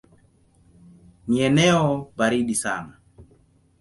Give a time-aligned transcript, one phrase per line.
[1.27, 1.85] Ni eneo
[2.17, 2.99] baridi sana.